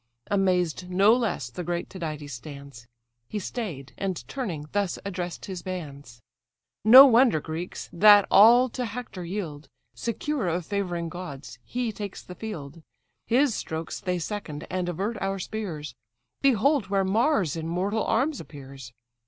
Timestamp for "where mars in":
16.87-17.67